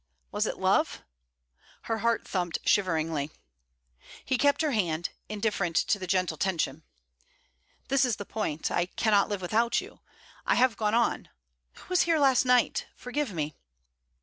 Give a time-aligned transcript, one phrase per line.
[0.31, 1.03] Was it love?
[1.83, 3.29] Her heart thumped shiveringly.
[4.25, 6.81] He kept her hand, indifferent to the gentle tension.
[7.87, 9.99] 'This is the point: I cannot live without you:
[10.43, 11.29] I have gone on...
[11.73, 12.87] Who was here last night?
[12.95, 13.53] Forgive me.'